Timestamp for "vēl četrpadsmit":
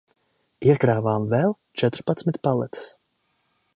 1.33-2.41